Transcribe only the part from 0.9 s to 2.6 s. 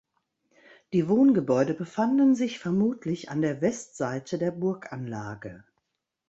Die Wohngebäude befanden sich